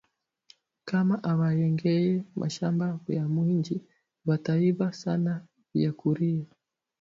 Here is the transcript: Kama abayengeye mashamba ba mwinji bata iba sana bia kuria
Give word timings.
Kama 0.87 1.15
abayengeye 1.31 2.13
mashamba 2.41 2.85
ba 3.05 3.21
mwinji 3.33 3.75
bata 4.27 4.53
iba 4.69 4.87
sana 5.01 5.31
bia 5.69 5.91
kuria 5.99 6.47